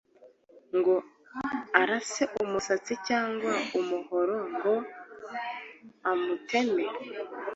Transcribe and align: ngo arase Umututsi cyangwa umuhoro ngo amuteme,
ngo 0.77 0.93
arase 1.81 2.23
Umututsi 2.43 2.93
cyangwa 3.07 3.53
umuhoro 3.79 4.37
ngo 4.53 4.73
amuteme, 6.09 6.85